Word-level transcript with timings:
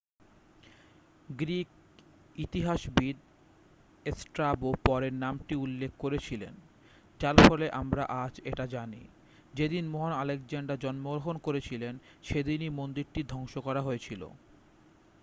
Greek 1.29 1.69
ইতিহাসবিদ 2.35 3.17
Strabo 4.05 4.69
পরে 4.85 5.07
নামটি 5.23 5.53
উল্লেখ 5.57 5.91
করেছিলেন 5.99 6.53
যার 7.19 7.37
ফলে 7.43 7.65
আমরা 7.81 8.03
আজ 8.21 8.33
এটা 8.45 8.65
জানি 8.67 9.01
যেদিন 9.53 9.83
মহান 9.87 10.13
আলেকজান্ডার 10.15 10.81
জন্মগ্রহণ 10.83 11.35
করেছিলন 11.39 11.93
সেদিনই 12.23 12.71
মন্দিরটি 12.79 13.21
ধ্বংস 13.31 13.53
করা 13.57 13.81
হয়েছিল 13.81 14.21